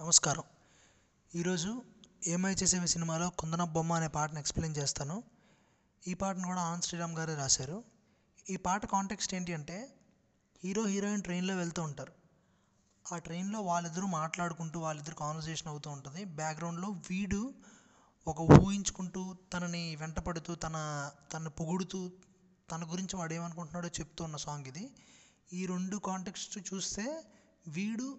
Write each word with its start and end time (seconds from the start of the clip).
నమస్కారం. 0.00 0.42
ఈరోజు 1.34 1.82
ఏమై 2.26 2.54
చేసేవి 2.54 2.88
సినిమాలో 2.88 3.30
కుందన 3.30 3.64
బొమ్మ 3.64 3.92
అనే 3.92 4.08
పాటను 4.08 4.38
ఎక్స్ప్లెయిన్ 4.38 4.76
చేస్తాను. 4.76 5.22
ఈ 6.08 6.14
పాటను 6.14 6.46
కూడా 6.46 6.60
ఆన్ 6.60 6.82
శ్రీరామ్ 6.82 7.14
గారే 7.18 7.34
రాశారు. 7.34 7.84
ఈ 8.50 8.56
పాట 8.56 8.86
కాంటెక్స్ట్ 8.86 9.34
ఏంటి 9.34 9.54
అంటే 9.54 9.96
హీరో 10.64 10.86
హీరోయిన్ 10.86 11.22
ట్రైన్లో 11.22 11.56
వెళ్తూ 11.56 11.82
ఉంటారు. 11.82 12.12
ఆ 13.12 13.18
ట్రైన్లో 13.18 13.60
వాళ్ళిద్దరూ 13.60 14.06
మాట్లాడుకుంటూ 14.06 14.80
వాళ్ళిద్దరు 14.80 15.14
కాన్వర్సేషన్ 15.14 15.68
అవుతూ 15.68 15.90
ఉంటుంది. 15.90 16.24
బ్యాక్గ్రౌండ్లో 16.24 16.88
వీడు 16.88 17.54
ఒక 18.26 18.40
ఊహించుకుంటూ 18.40 19.36
తనని 19.52 19.96
వెంటపడుతూ 19.96 20.54
తన 20.54 21.10
తనని 21.32 21.50
పొగుడుతూ 21.50 22.10
తన 22.70 22.92
గురించి 22.92 23.16
వాడు 23.16 23.34
ఏమనుకుంటున్నాడో 23.34 23.88
చెప్తూ 23.88 24.24
ఉన్న 24.24 24.36
సాంగ్ 24.36 24.66
ఇది. 24.66 24.90
ఈ 25.52 25.66
రెండు 25.66 25.96
కాంటెక్స్ట్ 25.96 26.74
చూస్తే 26.74 27.24
వీడు 27.68 28.18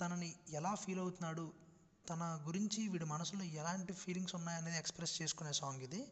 తనని 0.00 0.34
ఎలా 0.50 0.74
ఫీల్ 0.74 0.98
అవుతున్నాడు 0.98 1.52
తన 2.08 2.40
గురించి 2.46 2.88
వీడి 2.88 3.04
మనసులో 3.04 3.44
ఎలాంటి 3.44 3.92
ఫీలింగ్స్ 3.92 4.34
ఉన్నాయనేది 4.34 4.78
ఎక్స్ప్రెస్ 4.78 5.22
చేసుకునే 5.22 5.52
సాంగ్ 5.52 5.82
ఇది. 5.82 6.06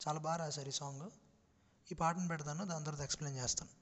చాలా 0.00 0.18
బాగా 0.18 0.36
రాశారు 0.36 0.68
ఈ 0.68 0.72
సాంగ్. 0.72 1.10
ఈ 1.92 1.94
పాటను 1.94 2.28
పెడతాను 2.28 2.64
దాని 2.64 2.84
తర్వాత 2.84 3.04
ఎక్స్ప్లెయిన్ 3.04 3.38
చేస్తాను. 3.38 3.81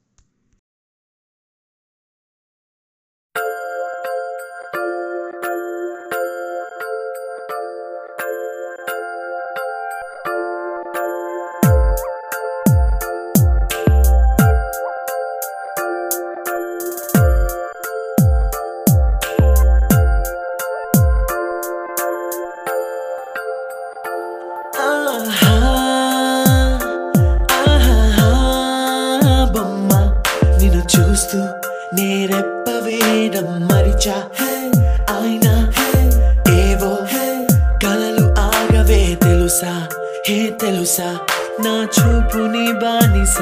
నా 41.65 41.75
చూపుని 41.97 42.67
బానిస 42.83 43.37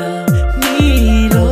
నీలో 0.60 1.47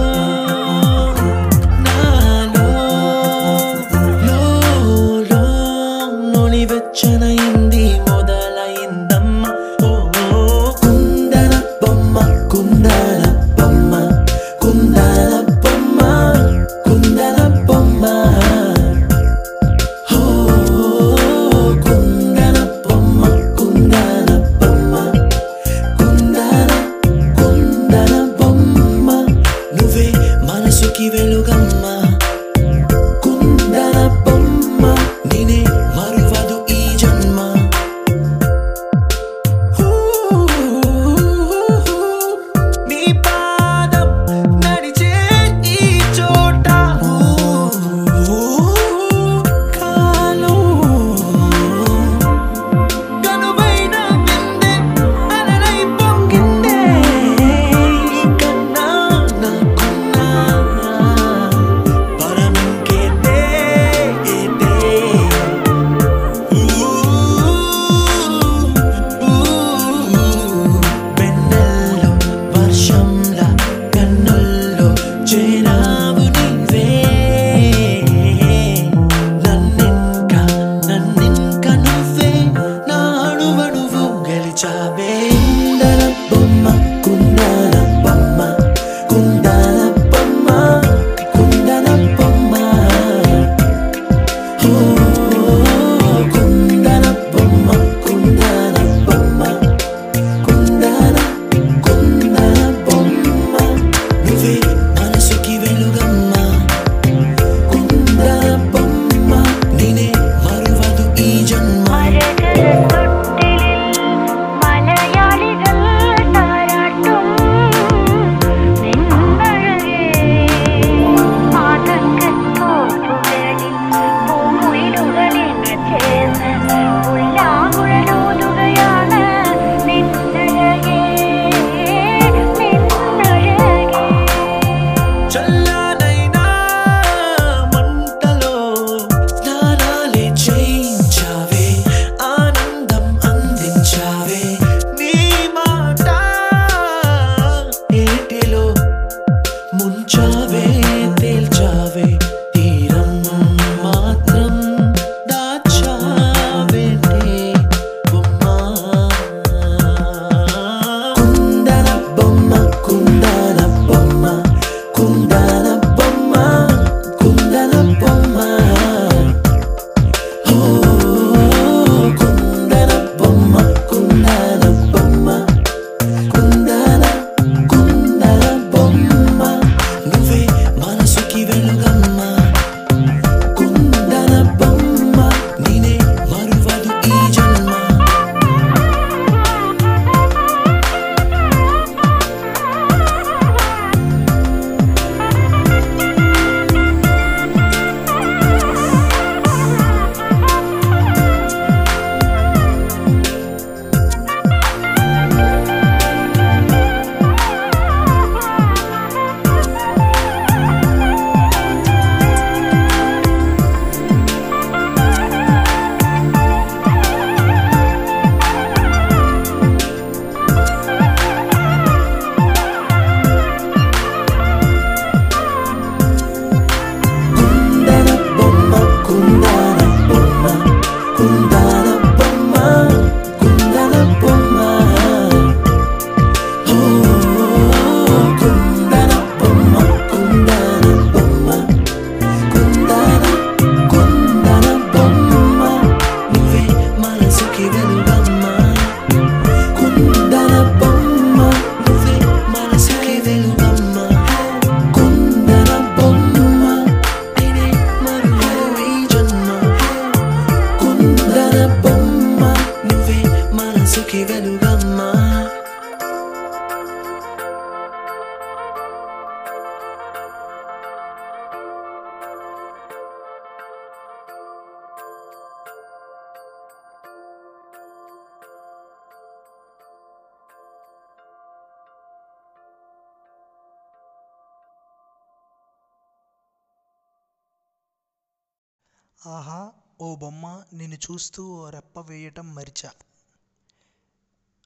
ఆహా 289.18 289.72
ఓ 290.00 290.16
బొమ్మ 290.16 290.62
నిన్ను 290.72 290.96
చూస్తూ 290.96 291.42
ఓ 291.52 291.70
రెప్ప 291.70 292.00
వేయటం 292.00 292.54
మరిచా. 292.54 292.90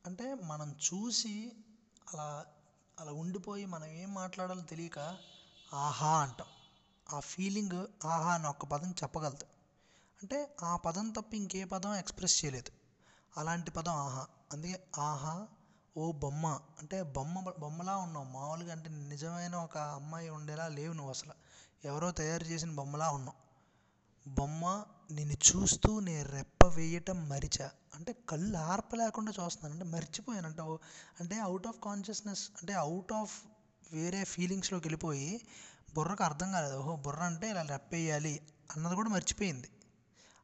అంటే 0.04 0.34
మనం 0.42 0.76
చూసి 0.80 1.34
అలా 2.12 2.28
అలా 2.98 3.12
ఉండిపోయి 3.12 3.64
మనం 3.66 3.84
ఏం 3.92 4.14
మాట్లాడాలో 4.14 4.60
తెలియక 4.62 4.98
ఆహా 5.76 6.20
అంటాం. 6.20 6.48
ఆ 7.06 7.20
ఫీలింగ్ 7.20 7.78
ఆహా 8.04 8.34
అని 8.34 8.46
ఒక్క 8.46 8.64
పదం 8.64 8.90
చెప్పగలదు. 8.92 9.46
అంటే 10.20 10.38
ఆ 10.62 10.76
పదం 10.76 11.10
తప్ప 11.10 11.34
ఇంకే 11.34 11.64
పదం 11.64 11.94
ఎక్స్ప్రెస్ 11.94 12.44
చేయలేదు. 12.44 12.70
అలాంటి 13.36 13.70
పదం 13.70 13.92
ఆహా. 13.96 14.24
అందుకే 14.52 14.76
ఆహా 15.00 15.34
ఓ 15.96 16.12
బొమ్మ. 16.12 16.44
అంటే 16.78 17.02
బొమ్మ 17.02 17.36
బొమ్మలా 17.58 17.96
ఉన్నావు. 17.96 18.26
మామూలుగా 18.26 18.72
అంటే 18.72 18.90
నిజమైన 19.08 19.56
ఒక 19.56 19.78
అమ్మాయి 19.98 20.28
ఉండేలా 20.28 20.68
లేవు 20.68 20.92
నువ్వు 20.92 21.10
అసలు. 21.10 21.34
ఎవరో 21.84 22.10
తయారు 22.12 22.44
చేసిన 22.44 22.70
బొమ్మలా 22.74 23.10
ఉన్నావు. 23.10 23.38
బొమ్మ 24.28 24.84
నిన్ను 25.10 25.36
చూస్తూ 25.50 26.00
నేను 26.00 26.28
రెప్ప 26.28 26.66
వేయటం 26.66 27.28
మరిచా? 27.28 27.70
అంటే 27.94 28.12
కళ్ళు 28.28 28.58
ఆర్పలేకుండా 28.58 29.32
చూస్తున్నాను. 29.44 29.72
అంటే 29.72 29.96
మర్చిపోయాను. 29.96 30.46
అంటే 30.46 30.62
అంటే 31.20 31.40
అవుట్ 31.40 31.66
ఆఫ్ 31.66 31.80
కాన్షియస్నెస్ 31.84 32.50
అంటే 32.60 32.72
అవుట్ 32.72 33.12
ఆఫ్ 33.12 33.34
వేరే 33.92 34.24
ఫీలింగ్స్లోకి 34.24 34.84
వెళ్ళిపోయి 34.88 35.40
బుర్రకు 35.94 36.24
అర్థం 36.24 36.52
కాలేదు. 36.52 36.76
ఓహో 36.76 36.96
బుర్ర 36.96 37.20
అంటే 37.20 37.50
ఇలా 37.50 37.62
రెప్పేయాలి 37.62 38.40
అన్నది 38.76 38.94
కూడా 38.94 39.10
మర్చిపోయింది. 39.10 39.68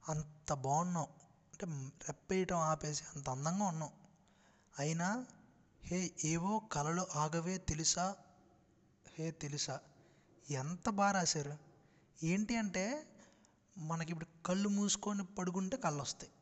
అంత 0.09 0.53
బాగున్నాం 0.53 1.07
అంటే 1.53 1.67
రెప్పేయటం 2.09 2.57
ఆపేసి 2.57 3.05
అంత 3.17 3.31
అందంగా 3.31 3.65
ఉన్నాం 3.65 3.91
అయినా 4.79 5.27
హే 5.83 6.11
ఏవో 6.25 6.59
కలలు 6.73 7.07
ఆగవే 7.15 7.59
తెలుసా? 7.59 8.17
హే 9.19 9.31
తెలుసా? 9.31 9.81
ఎంత 10.51 10.89
బాగా 10.91 11.13
రాశారు. 11.13 11.55
ఏంటి 12.25 12.57
అంటే 12.57 12.85
మనకి 13.79 14.13
ఇప్పుడు 14.13 14.43
కళ్ళు 14.47 14.69
మూసుకొని 14.69 15.25
పడుకుంటే 15.25 15.77
కళ్ళు 15.77 16.03
వస్తాయి 16.03 16.33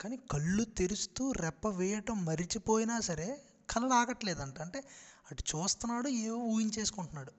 కానీ 0.00 0.16
కళ్ళు 0.16 0.64
తెరుస్తూ 0.64 1.32
రెప్ప 1.32 1.68
వేయటం 1.68 2.24
మరిచిపోయినా 2.24 3.00
సరే 3.00 3.44
కళ్ళు 3.70 3.88
ఆగట్లేదంట. 3.88 4.60
అంటే 4.60 4.88
అటు 5.30 5.42
చూస్తున్నాడు 5.42 6.08
ఏవో 6.08 6.36
ఊహించేసుకుంటున్నాడు. 6.36 7.32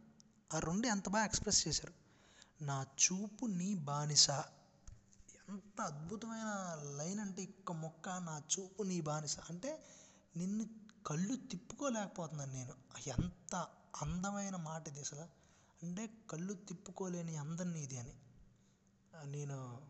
ఆ 0.53 0.59
రెండు 0.59 0.87
ఎంత 0.87 1.09
బాగా 1.09 1.25
ఎక్స్ప్రెస్ 1.25 1.67
చేశారు? 1.67 1.93
నా 2.63 2.85
చూపు 3.05 3.45
నీ 3.45 3.75
బానిస. 3.75 4.29
ఎంత 5.49 5.81
అద్భుతమైన 5.81 6.77
లైన్ 6.97 7.19
అంటే 7.19 7.41
ఇక్క 7.41 7.71
మొక్క 7.71 8.09
నా 8.09 8.41
చూపు 8.59 8.83
నీ 8.83 9.01
బానిస. 9.01 9.39
అంటే 9.39 9.83
నిన్ను 10.37 10.65
కళ్ళు 11.07 11.35
తిప్పుకోలేకపోతున్నాను 11.35 12.53
నేను. 12.53 12.73
ఎంత 13.07 13.55
అందమైన 14.01 14.55
మాట 14.55 14.87
ఇది 14.87 14.99
అసలు. 14.99 15.21
అంటే 15.83 16.09
కళ్ళు 16.29 16.53
తిప్పుకోలేని 16.53 17.37
అందరినీ 17.37 17.79
ఇది 17.79 17.97
అని. 17.97 18.13
నేను 19.13 19.81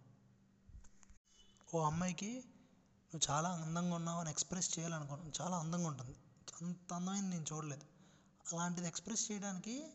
ఓ 1.76 1.80
అమ్మాయికి 1.82 2.44
నువ్వు 3.12 3.32
చాలా 3.32 3.50
అందంగా 3.50 3.96
ఉన్నావు 3.96 4.20
అని 4.20 4.30
ఎక్స్ప్రెస్ 4.30 4.80
చేయాలనుకున్నాను 4.80 5.34
చాలా 5.42 5.58
అందంగా 5.58 5.88
ఉంటుంది. 5.88 6.16
అంత 6.62 6.94
అందమైన 6.94 7.24
నేను 7.24 7.46
చూడలేదు. 7.54 7.86
అలాంటిది 8.54 8.88
ఎక్స్ప్రెస్ 8.88 9.32
చేయడానికి 9.32 9.92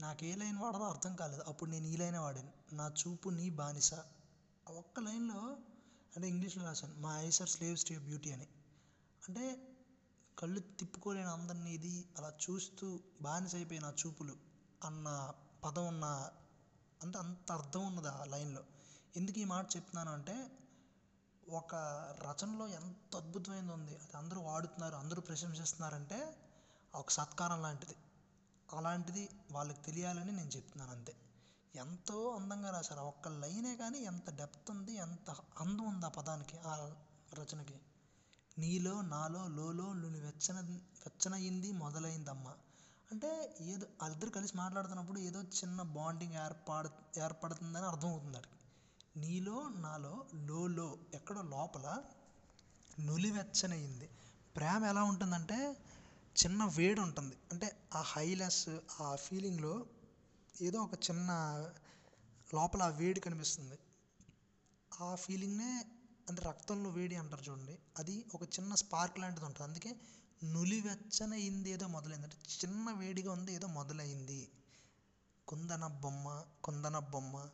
నాకు 0.00 0.24
ఏ 0.24 0.34
లైన్ 0.34 0.58
వాడాలో 0.58 0.84
అర్థం 0.84 1.16
కాలేదు. 1.16 1.42
అప్పుడు 1.42 1.70
నేను 1.70 1.86
ఈ 1.86 1.96
లైనే 1.96 2.18
వాడాను. 2.18 2.52
నా 2.72 2.94
చూపు 3.00 3.28
నీ 3.28 3.50
బానిస. 3.50 3.94
ఆ 4.68 4.72
ఒక్క 4.72 5.00
లైన్లో 5.00 5.56
అంటే 6.16 6.28
ఇంగ్లీష్లో 6.28 6.64
రాశాను 6.64 6.94
మా 6.94 7.20
eyes 7.20 7.42
are 7.42 7.48
slaves 7.48 7.84
to 7.84 7.94
beauty 8.00 8.32
అని. 8.32 8.48
అంటే 9.28 9.68
కళ్ళు 10.38 10.60
తిప్పుకోలేని 10.60 11.28
అందరినీ 11.28 11.70
ఇది 11.70 12.04
అలా 12.18 12.32
చూస్తూ 12.50 13.00
బానిస 13.22 13.54
అయిపోయి 13.54 13.80
నా 13.80 13.94
చూపులు 14.06 14.36
అన్న 14.84 15.32
పదం 15.64 15.86
ఉన్న 15.86 16.30
అంటే 17.02 17.18
అంత 17.18 17.52
అర్థం 17.52 17.86
ఉన్నది 17.86 18.08
ఆ 18.08 18.24
లైన్లో. 18.24 18.62
ఎందుకు 19.16 19.38
ఈ 19.38 19.44
మాట 19.44 19.76
చెప్తున్నాను 19.76 20.12
అంటే 20.12 20.34
ఒక 21.48 21.74
రచనలో 22.20 22.68
ఎంత 22.68 23.16
అద్భుతమైనది 23.16 23.72
ఉంది 23.72 23.96
అది 23.96 24.16
అందరూ 24.16 24.40
వాడుతున్నారు 24.40 24.94
అందరూ 24.94 25.20
ప్రశంసిస్తున్నారంటే 25.20 26.18
ఒక 26.94 27.10
సత్కారం 27.10 27.62
లాంటిది. 27.62 27.96
అలాంటిది 28.68 29.28
వాళ్ళకి 29.50 29.82
తెలియాలని 29.82 30.32
నేను 30.32 30.48
చెప్తున్నాను 30.48 30.92
అంతే. 30.92 31.14
ఎంతో 31.74 32.28
అందంగా 32.28 32.70
రాశారు. 32.70 33.00
ఒక్క 33.00 33.28
లైనే 33.28 33.76
కానీ 33.76 33.98
ఎంత 33.98 34.30
డెప్త్ 34.30 34.70
ఉంది 34.70 34.94
ఎంత 34.96 35.30
అందం 35.60 35.84
ఉంది 35.84 36.06
ఆ 36.06 36.08
పదానికి 36.08 36.58
ఆ 36.58 36.74
రచనకి. 37.34 37.76
నీలో 38.58 39.00
నాలో 39.02 39.48
లోలో 39.48 39.92
నువ్వు 39.92 40.20
వెచ్చన 40.20 40.60
వెచ్చనయింది 41.04 41.72
మొదలైందమ్మా. 41.72 42.54
అంటే 43.12 43.30
ఏదో 43.62 43.86
వాళ్ళిద్దరు 44.00 44.30
కలిసి 44.30 44.56
మాట్లాడుతున్నప్పుడు 44.56 45.18
ఏదో 45.20 45.42
చిన్న 45.52 45.82
బాండింగ్ 45.96 46.34
ఏర్పడ 46.44 46.84
ఏర్పడుతుందని 47.18 47.86
అర్థమవుతుంది 47.86 48.36
వాడికి. 48.36 48.58
నీలో 49.16 49.56
నాలో 49.76 50.14
లోలో 50.48 50.86
ఎక్కడో 51.14 51.42
లోపల 51.54 51.86
నులివెచ్చనయింది 53.00 54.06
ప్రేమ 54.56 54.84
ఎలా 54.84 55.02
ఉంటుందంటే 55.02 55.58
చిన్న 56.36 56.64
వేడి 56.76 57.00
ఉంటుంది. 57.00 57.36
అంటే 57.52 57.68
ఆ 57.94 58.02
హైలెస్ 58.06 58.62
ఆ 59.00 59.16
ఫీలింగ్లో 59.16 59.74
ఏదో 60.62 60.78
ఒక 60.82 60.94
చిన్న 61.06 61.30
లోపల 62.54 62.82
ఆ 62.82 62.92
వేడి 63.00 63.20
కనిపిస్తుంది. 63.20 63.76
ఆ 64.92 65.14
ఫీలింగ్నే 65.14 65.70
అంటే 66.26 66.42
రక్తంలో 66.42 66.90
వేడి 66.90 67.14
అంటారు 67.14 67.42
చూడండి. 67.42 67.74
అది 67.98 68.24
ఒక 68.34 68.42
చిన్న 68.56 68.74
స్పార్క్ 68.74 69.18
లాంటిది 69.18 69.46
ఉంటుంది. 69.46 69.68
అందుకే 69.68 69.92
నులివెచ్చనయింది 70.44 71.70
ఏదో 71.70 71.86
మొదలైంది. 71.86 72.26
అంటే 72.26 72.36
చిన్న 72.64 72.92
వేడిగా 72.92 73.32
ఉంది 73.32 73.54
ఏదో 73.54 73.66
మొదలైంది. 73.66 74.48
కుందన 75.48 75.86
బొమ్మ 75.86 76.44
కుందన 76.64 76.98
బొమ్మ. 76.98 77.50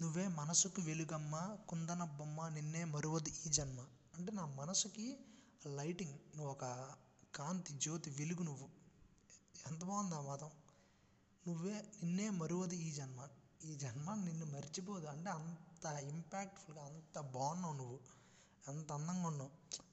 నువ్వే 0.00 0.28
మనసుకు 0.28 0.82
వెలుగమ్మ 0.82 1.56
కుందన 1.68 2.04
బొమ్మ 2.04 2.48
నిన్నే 2.48 2.84
మరువదు 2.84 3.28
ఈ 3.46 3.50
జన్మ. 3.50 3.86
అంటే 4.14 4.32
నా 4.32 4.46
మనసుకి 4.46 5.18
లైటింగ్ 5.66 6.12
నువ్వు 6.12 6.50
ఒక 6.50 6.90
కాంతి 7.34 7.72
జ్యోతి 7.72 8.10
వెలుగు 8.10 8.42
నువ్వు. 8.42 8.68
ఎంత 9.70 9.84
బాగుంది 9.84 10.14
ఆ 10.14 10.20
మతం. 10.20 10.50
నువ్వే 11.48 11.84
నిన్నే 12.02 12.30
మరువదు 12.30 12.74
ఈ 12.74 12.92
జన్మ. 12.92 13.28
ఈ 13.64 13.74
జన్మ 13.74 14.14
నిన్ను 14.14 14.46
మర్చిపోదు. 14.46 15.06
అంటే 15.06 15.30
అంత 15.30 15.86
ఇంపాక్ట్ఫుల్గా 15.86 16.84
అంత 16.84 17.20
బాగున్నావు 17.20 17.72
నువ్వు. 17.72 17.98
అంత 18.68 18.92
అందంగా 18.92 19.26
ఉన్నావు. 19.26 19.50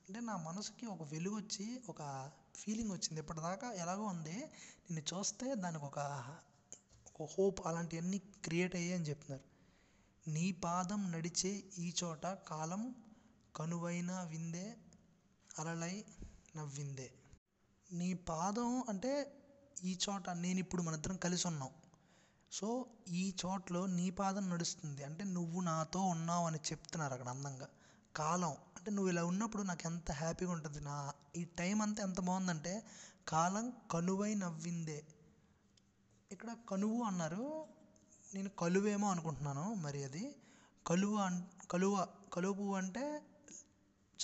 అంటే 0.08 0.20
నా 0.20 0.38
మనసుకి 0.38 0.86
ఒక 0.86 1.04
వెలుగు 1.04 1.36
వచ్చి 1.36 1.82
ఒక 1.90 2.32
ఫీలింగ్ 2.56 2.92
వచ్చింది. 2.92 3.20
ఇప్పటిదాకా 3.20 3.72
ఎలాగో 3.72 4.04
ఉంది. 4.04 4.38
నిన్ను 4.92 5.18
చూస్తే 5.18 5.56
దానికి 5.56 5.86
ఒక 5.86 6.00
హోప్ 7.40 7.68
అలాంటివన్నీ 7.68 8.18
క్రియేట్ 8.18 8.76
అయ్యాయి 8.76 8.96
అని 8.96 9.06
చెప్తున్నారు. 9.10 9.46
నీ 10.30 10.52
పాదం 10.52 11.12
నడిచే 11.12 11.64
ఈ 11.80 11.94
చోట 12.04 12.26
కాలం 12.28 12.96
కనువైన 13.56 14.12
విందే 14.30 14.78
అలలై 15.60 16.06
నవ్విందే. 16.56 17.12
నీ 17.92 18.14
పాదం 18.14 18.84
అంటే 18.90 19.12
ఈ 19.84 19.98
చోట 20.10 20.30
నేను 20.30 20.60
ఇప్పుడు 20.60 20.82
మన 20.82 20.94
ఇద్దరం 20.94 21.18
కలిసి 21.18 21.48
ఉన్నాం. 21.48 21.70
సో 22.52 22.86
ఈ 23.08 23.36
చోట్లో 23.46 23.86
నీ 23.86 24.10
పాదం 24.10 24.50
నడుస్తుంది. 24.50 25.04
అంటే 25.04 25.24
నువ్వు 25.24 25.62
నాతో 25.62 26.00
ఉన్నావు 26.00 26.48
అని 26.48 26.60
చెప్తున్నారు 26.72 27.14
అక్కడ 27.14 27.30
అందంగా. 27.30 27.68
కాలం. 28.16 28.50
అంటే 28.50 28.92
నువ్వు 28.92 29.10
ఇలా 29.10 29.26
ఉన్నప్పుడు 29.26 29.64
నాకు 29.64 29.82
ఎంత 29.86 30.12
హ్యాపీగా 30.12 30.52
ఉంటుంది. 30.52 30.80
నా 30.80 31.14
ఈ 31.36 31.44
టైం 31.44 31.82
అంతా 31.82 32.04
ఎంత 32.04 32.22
బాగుందంటే 32.22 32.86
కాలం 33.28 33.74
కనువై 33.92 34.36
నవ్విందే. 34.36 35.06
ఇక్కడ 36.32 36.56
కనువు 36.70 37.04
అన్నారు. 37.04 37.66
నేను 38.36 38.50
కలువేమో 38.50 39.12
అనుకుంటున్నాను 39.12 39.74
మరి 39.74 40.04
అది. 40.04 40.36
కలువ 40.88 41.16
అన్ 41.16 41.42
కలువ 41.72 42.08
కలువ 42.34 42.54
పువ్వు 42.54 42.76
అంటే 42.76 43.22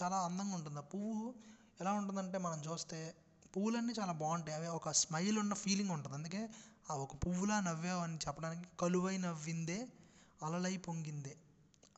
చాలా 0.03 0.17
అందంగా 0.17 0.56
ఉంటుంది. 0.56 0.77
ఆ 0.77 0.82
పువ్వు 0.82 1.34
ఎలా 1.82 1.94
ఉంటుందంటే 1.94 2.38
మనం 2.38 2.62
చూస్తే 2.72 3.15
పువ్వులన్నీ 3.56 3.94
చాలా 4.00 4.12
బాగుంటాయి. 4.12 4.58
అవి 4.58 4.67
ఒక 4.67 4.89
స్మైల్ 4.89 5.39
ఉన్న 5.39 5.53
ఫీలింగ్ 5.53 5.89
ఉంటుంది. 5.89 6.15
అందుకే 6.15 6.50
ఆ 6.91 6.96
ఒక 6.96 7.15
పువ్వులా 7.15 7.60
నవ్వావు 7.60 8.00
అని 8.00 8.17
చెప్పడానికి 8.27 8.67
కలువై 8.79 9.17
నవ్విందే 9.17 9.88
అలలై 10.44 10.77
పొంగిందే. 10.77 11.38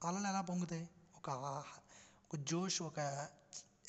అలలు 0.05 0.27
ఎలా 0.27 0.41
పొంగుతాయి? 0.41 0.89
ఒక 1.19 1.63
ఒక 2.33 2.35
జోష్ 2.35 2.81
ఒక 2.81 3.27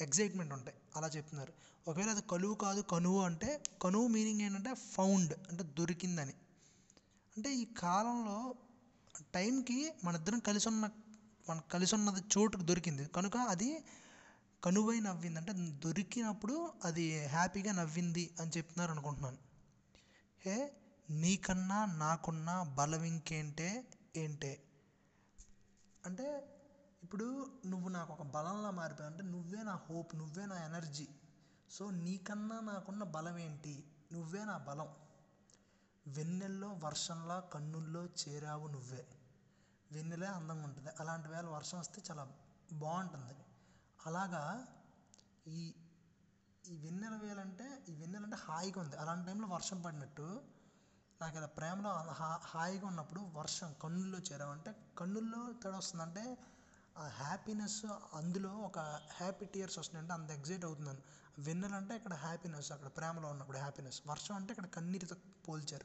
ఎగ్జైట్మెంట్ 0.00 0.52
ఉంటాయి. 0.52 0.76
అలా 0.96 1.08
చెప్తున్నారు. 1.08 1.52
ఒకవేళ 1.88 2.10
అది 2.10 2.22
కలువు 2.22 2.54
కాదు 2.54 2.80
కనువు 2.80 3.20
అంటే 3.20 3.62
కనువు 3.82 4.06
మీనింగ్ 4.06 4.40
ఏంటంటే 4.40 4.74
ఫౌండ్ 4.74 5.34
అంటే 5.48 5.62
దొరికిందని. 5.62 6.32
అంటే 7.36 7.54
ఈ 7.54 7.64
కాలంలో 7.64 8.54
టైంకి 9.34 9.92
మన 10.04 10.14
ఇద్దరం 10.14 10.38
కలిసి 10.38 10.68
ఉన్న 10.68 10.88
మన 11.50 11.58
కలిసి 11.58 11.94
ఉన్నది 11.94 12.20
చోటుకు 12.20 12.62
దొరికింది. 12.62 13.04
కనుక 13.06 13.36
అది 13.36 13.84
కనువై 14.64 15.00
నవ్వింది. 15.00 15.38
అంటే 15.38 15.52
దొరికినప్పుడు 15.56 16.72
అది 16.84 17.26
హ్యాపీగా 17.26 17.72
నవ్వింది 17.72 18.30
అని 18.40 18.50
చెప్తున్నారు 18.56 18.90
అనుకుంటున్నాను. 18.90 19.38
హే 20.44 20.72
నీకన్నా 21.10 21.86
నాకున్న 21.86 22.62
బలం 22.62 23.02
ఇంకేంటే 23.02 23.84
ఏంటే? 24.16 24.62
అంటే 26.06 26.56
ఇప్పుడు 27.02 27.26
నువ్వు 27.66 27.88
నాకు 27.88 28.12
ఒక 28.12 28.22
బలంలా 28.22 28.70
మారిపోయావు 28.70 29.12
అంటే 29.12 29.24
నువ్వే 29.24 29.62
నా 29.62 29.74
హోప్ 29.74 30.16
నువ్వే 30.16 30.46
నా 30.46 30.64
ఎనర్జీ. 30.64 31.08
సో 31.70 31.90
నీకన్నా 31.90 32.60
నాకున్న 32.60 33.02
బలం 33.04 33.38
ఏంటి 33.38 33.84
నువ్వే 34.12 34.44
నా 34.44 34.58
బలం. 34.58 34.88
వెన్నెల్లో 36.06 36.68
వర్షంలా 36.68 37.40
కన్నుల్లో 37.40 38.04
చేరావు 38.04 38.66
నువ్వే. 38.68 39.06
వెన్నెలే 39.92 40.26
అందంగా 40.26 40.64
ఉంటుంది. 40.64 40.90
అలాంటి 41.00 41.28
వేళ 41.28 41.46
వర్షం 41.46 41.78
వస్తే 41.78 42.02
చాలా 42.10 42.24
బాగుంటుంది. 42.72 43.34
అలాగా 44.06 44.66
ఈ 45.46 45.74
ఈ 46.64 46.76
వెన్నెల 46.76 47.16
వేలంటే 47.16 47.84
ఈ 47.88 47.94
వెన్నెల 47.94 48.22
అంటే 48.22 48.36
హాయిగా 48.36 48.80
ఉంది. 48.80 48.96
అలాంటి 48.96 49.26
టైంలో 49.26 49.48
వర్షం 49.48 49.82
పడినట్టు 49.82 50.42
నాకు 51.20 51.36
ఇలా 51.36 51.46
ప్రేమలో 51.46 51.90
హా 51.90 52.40
హాయిగా 52.42 52.86
ఉన్నప్పుడు 52.86 53.20
వర్షం 53.20 53.74
కన్నుల్లో 53.82 54.18
చేరావంటే 54.18 54.70
కన్నుల్లో 54.98 55.52
తేడా 55.52 55.76
వస్తుందంటే 55.76 56.24
ఆ 56.98 57.08
హ్యాపీనెస్ 57.08 57.84
అందులో 58.14 58.50
ఒక 58.50 58.78
హ్యాపీ 59.12 59.44
టీయర్స్ 59.44 59.78
వస్తున్నాయంటే 59.78 60.12
అంత 60.12 60.30
ఎగ్జైట్ 60.30 60.64
అవుతున్నాను. 60.64 60.98
వెన్నెల 61.38 61.74
అంటే 61.74 61.96
ఇక్కడ 61.96 62.14
హ్యాపీనెస్ 62.14 62.72
అక్కడ 62.72 62.88
ప్రేమలో 62.88 63.28
ఉన్నప్పుడు 63.28 63.58
హ్యాపీనెస్ 63.58 64.02
వర్షం 64.06 64.34
అంటే 64.34 64.52
ఇక్కడ 64.52 64.66
కన్నీటితో 64.66 65.16
పోల్చారు. 65.48 65.84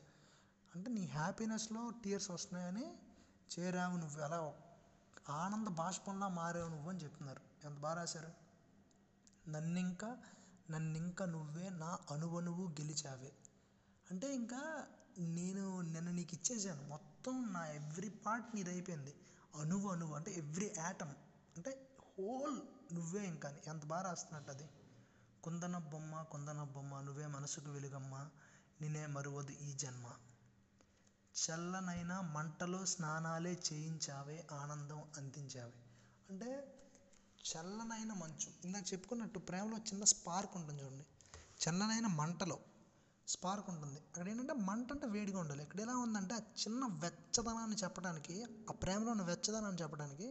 అంటే 0.76 0.92
నీ 0.92 1.06
హ్యాపీనెస్లో 1.06 1.92
టీయర్స్ 2.04 2.32
వస్తున్నాయని 2.32 2.98
చేరావు 3.60 3.98
నువ్వు. 3.98 4.22
ఎలా 4.22 4.54
ఆనంద 5.30 5.68
బాష్పంలా 5.68 6.28
మారావు 6.28 6.70
నువ్వు 6.70 6.90
అని 6.90 7.04
చెప్తున్నారు. 7.04 7.42
ఎంత 7.66 7.80
బాగా 7.80 7.96
రాశారు? 7.96 8.32
నన్నింకా 9.50 10.18
నన్నింక 10.70 11.24
నువ్వే 11.24 11.70
నా 11.70 12.00
అణువణువు 12.12 12.68
గెలిచావే. 12.68 13.32
అంటే 14.12 14.36
ఇంకా 14.36 14.88
నేను 15.20 15.82
నిన్న 15.82 16.10
నీకు 16.10 16.30
ఇచ్చేసాను. 16.34 16.88
మొత్తం 16.88 17.54
నా 17.54 17.66
ఎవ్రీ 17.66 18.10
పార్ట్ 18.10 18.56
నీది 18.56 18.70
అయిపోయింది 18.70 19.16
అణువు 19.62 19.90
అణువు 19.90 20.14
అంటే 20.14 20.32
ఎవ్రీ 20.32 20.74
యాటమ్ 20.78 21.14
అంటే 21.56 21.72
హోల్ 22.10 22.58
నువ్వే 22.94 23.28
ఇంకా 23.28 23.50
అని. 23.50 23.62
ఎంత 23.68 23.86
బాగా 23.86 24.02
రాస్తున్నట్టు 24.02 24.52
అది? 24.52 24.68
కుందన 25.44 25.78
బొమ్మ 25.78 26.24
కుందన 26.24 26.64
బొమ్మ 26.64 27.02
నువ్వే 27.02 27.28
మనసుకు 27.28 27.72
వెలుగమ్మ 27.72 28.16
నేనే 28.82 29.06
మరువదు 29.06 29.52
ఈ 29.52 29.74
జన్మ. 29.74 30.06
చల్లనైన 31.36 32.20
మంటలో 32.36 32.86
స్నానాలే 32.86 33.54
చేయించావే 33.68 34.48
ఆనందం 34.52 35.04
అందించావే. 35.18 35.78
అంటే 36.30 36.50
చల్లనైన 37.46 38.14
మంచు. 38.14 38.50
ఇందాక 38.66 38.94
చెప్పుకున్నట్టు 38.94 39.40
ప్రేమలో 39.40 39.78
చిన్న 39.78 40.04
స్పార్క్ 40.04 40.58
ఉంటుంది 40.58 40.84
చూడండి. 40.84 41.06
చల్లనైన 41.60 42.08
మంటలో. 42.08 42.58
స్పార్క్ 43.28 43.70
ఉంటుంది. 43.70 44.00
అక్కడ 44.00 44.30
ఏంటంటే 44.30 44.54
మంట 44.54 44.92
అంటే 44.92 45.08
వేడిగా 45.08 45.40
ఉండాలి. 45.40 45.64
ఇక్కడ 45.64 45.80
ఎలా 45.80 45.96
ఉందంటే 45.98 46.34
ఆ 46.36 46.38
చిన్న 46.38 46.86
వెచ్చదనాన్ని 47.04 47.76
చెప్పడానికి 47.84 48.36
ఆ 48.70 48.74
ప్రేమలో 48.84 49.12
ఉన్న 49.12 49.24
వెచ్చదనాన్ని 49.24 49.82
చెప్పడానికి 49.82 50.28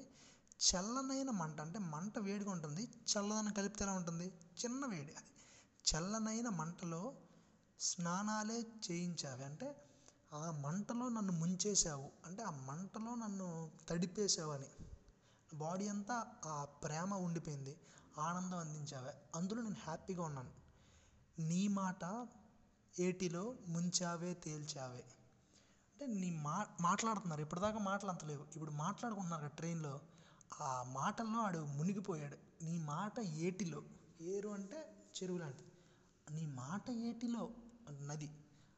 చల్లనైన 0.60 1.30
మంట 1.30 1.60
అంటే 1.60 1.78
మంట 1.78 2.18
వేడిగా 2.18 2.50
ఉంటుంది. 2.50 2.82
చల్లదనం 3.12 3.52
కలిపితే 3.52 3.84
ఎలా 3.84 3.92
ఉంటుంది? 3.92 4.26
చిన్న 4.64 4.86
వేడి. 4.86 5.12
అది 5.12 5.30
చల్లనైన 5.84 6.48
మంటలో 6.48 7.02
స్నానాలే 7.80 8.58
చేయించావి. 8.86 9.44
అంటే 9.44 9.68
ఆ 10.32 10.50
మంటలో 10.50 11.08
నన్ను 11.08 11.32
ముంచేసావు 11.32 12.12
అంటే 12.26 12.42
ఆ 12.42 12.50
మంటలో 12.50 13.14
నన్ను 13.14 13.48
తడిపేసావు 13.88 14.52
అని. 14.52 14.70
బాడీ 15.54 15.88
అంతా 15.88 16.16
ఆ 16.44 16.64
ప్రేమ 16.64 17.14
ఉండిపోయింది. 17.14 17.74
ఆనందం 18.18 18.58
అందించావే. 18.58 19.14
అందులో 19.34 19.62
నేను 19.62 19.76
హ్యాపీగా 19.80 20.22
ఉన్నాను. 20.22 20.52
నీ 21.38 21.68
మాట 21.68 22.02
ఏటిలో 22.98 23.54
ముంచావే 23.68 24.34
తేల్చావే. 24.34 25.04
అంటే 25.92 26.06
నీ 26.06 26.30
మా 26.30 26.66
మాట్లాడుతున్నారు. 26.80 27.40
ఇప్పటిదాకా 27.40 27.78
మాటలు 27.78 28.10
అంత 28.10 28.24
లేవు. 28.24 28.42
ఇప్పుడు 28.42 28.70
మాట్లాడుకుంటున్నారు 28.70 29.40
కదా 29.40 29.48
ట్రైన్లో. 29.48 30.00
ఆ 30.60 30.82
మాటల్లో 30.82 31.38
ఆడు 31.38 31.58
మునిగిపోయాడు. 31.58 32.64
నీ 32.64 32.78
మాట 32.78 33.20
ఏటిలో? 33.20 33.82
ఏరు 34.20 34.48
అంటే 34.48 35.06
చెరువు 35.22 35.38
లాంటిది. 35.38 35.72
నీ 36.30 36.46
మాట 36.46 36.90
ఏటిలో? 36.90 37.50
నది. 38.00 38.30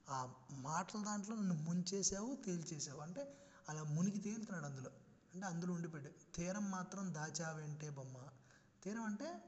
ఆ 0.08 0.34
మాటల 0.50 1.04
దాంట్లో 1.04 1.36
నన్ను 1.36 1.54
ముంచేసావు 1.54 2.36
తేల్చేసావు. 2.36 3.00
అంటే 3.00 3.36
అలా 3.68 3.82
మునిగి 3.82 4.18
తేలుతున్నాడు 4.18 4.66
అందులో. 4.66 4.90
అంటే 5.34 5.46
అందులో 5.46 5.74
ఉండిపోయాడు. 5.74 6.10
తీరం 6.36 6.70
మాత్రం 6.70 7.14
దాచావేంటే 7.14 7.90
బొమ్మ. 7.90 8.16
తీరం 8.82 9.02
అంటే 9.02 9.44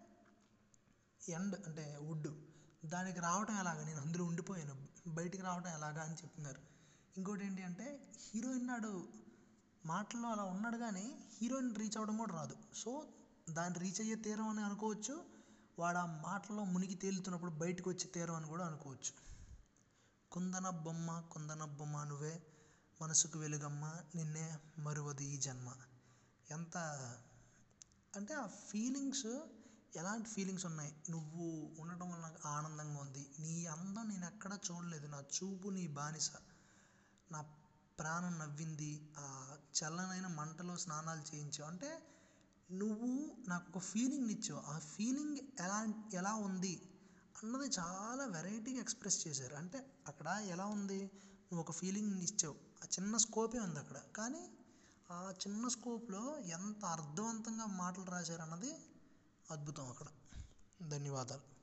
ఎండ్ 1.29 1.67
అంటే 1.67 1.99
వుడ్. 2.03 2.48
దానికి 2.85 3.21
రావటం 3.21 3.59
ఎలాగా? 3.59 3.85
నేను 3.85 4.01
అందులో 4.01 4.25
ఉండిపోయాను. 4.25 4.89
బయటికి 5.07 5.43
రావటం 5.43 5.71
ఎలాగా 5.71 6.03
అని 6.03 6.15
చెప్తున్నారు. 6.15 6.61
ఇంకోటి 7.17 7.47
ఏంటి 7.47 7.63
అంటే 7.63 8.13
హీరోయిన్ 8.35 8.67
నాడు 8.67 9.09
మాటల్లో 9.87 10.29
అలా 10.29 10.43
ఉన్నాడు 10.43 10.77
కానీ 10.77 11.29
హీరోయిన్ 11.43 11.77
రీచ్ 11.77 11.97
అవ్వడం 11.97 12.17
కూడా 12.17 12.35
రాదు. 12.35 12.57
సో 12.75 13.09
దాన్ని 13.51 13.79
రీచ్ 13.79 14.01
అయ్యే 14.01 14.15
తీరం 14.15 14.49
అని 14.49 14.61
అనుకోవచ్చు. 14.61 15.25
వాడు 15.79 15.99
ఆ 15.99 16.07
మాటల్లో 16.07 16.65
మునిగి 16.65 16.95
తేలుతున్నప్పుడు 16.95 17.51
బయటకు 17.51 17.91
వచ్చే 17.91 18.07
తీరం 18.07 18.35
అని 18.35 18.47
కూడా 18.47 18.67
అనుకోవచ్చు. 18.67 19.29
కుందన 20.33 20.69
బొమ్మ 20.71 21.21
కుందన 21.33 21.65
బొమ్మ 21.65 22.05
నువ్వే 22.05 22.43
మనసుకు 23.03 23.39
వెలుగమ్మ 23.39 23.93
నిన్నే 24.15 24.59
మరువదు 24.79 25.23
ఈ 25.23 25.37
జన్మ. 25.37 25.73
ఎంత 26.51 26.79
అంటే 28.17 28.35
ఆ 28.35 28.47
ఫీలింగ్స్ 28.47 29.41
ఎలాంటి 29.97 30.29
ఫీలింగ్స్ 30.29 30.67
ఉన్నాయి? 30.67 30.93
నువ్వు 31.11 31.45
ఉండటం 31.79 32.11
వల్ల 32.11 32.23
నాకు 32.23 32.49
ఆనందంగా 32.49 33.01
ఉంది. 33.01 33.31
నీ 33.39 33.67
అందం 33.67 34.09
నేను 34.09 34.27
ఎక్కడా 34.27 34.59
చూడలేదు. 34.71 35.07
నా 35.07 35.21
చూపు 35.21 35.69
నీ 35.69 35.87
బానిస. 35.87 36.31
నా 37.31 37.41
ప్రాణం 37.99 38.39
నవ్వింది. 38.39 39.15
ఆ 39.19 39.57
చల్లనైన 39.79 40.27
మంటలో 40.27 40.77
స్నానాలు 40.77 41.35
చేయించావు. 41.35 41.71
అంటే 41.71 42.03
నువ్వు 42.71 43.37
నాకు 43.49 43.65
ఒక 43.71 43.79
ఫీలింగ్ 43.79 44.31
ఇచ్చావు. 44.31 44.61
ఆ 44.67 44.79
ఫీలింగ్ 44.79 45.37
ఎలా 45.61 45.87
ఎలా 46.15 46.35
ఉంది 46.35 46.83
అన్నది 47.43 47.67
చాలా 47.79 48.25
వెరైటీగా 48.25 48.81
ఎక్స్ప్రెస్ 48.81 49.29
చేశారు. 49.29 49.55
అంటే 49.55 49.79
అక్కడ 50.09 50.29
ఎలా 50.29 50.67
ఉంది? 50.67 51.05
నువ్వు 51.53 51.61
ఒక 51.61 51.73
ఫీలింగ్ 51.73 52.23
ఇచ్చావు. 52.23 52.55
ఆ 52.55 52.87
చిన్న 52.87 53.17
స్కోపే 53.17 53.59
ఉంది 53.59 53.79
అక్కడ. 53.79 53.99
కానీ 54.17 54.51
ఆ 55.11 55.33
చిన్న 55.47 55.69
స్కోప్లో 55.69 56.39
ఎంత 56.39 56.85
అర్థవంతంగా 56.85 57.67
మాటలు 57.67 58.05
రాశారు 58.05 58.43
అన్నది 58.43 58.73
అద్భుతం 59.51 59.89
అక్కడ. 59.89 60.07
ధన్యవాదాలు. 60.89 61.58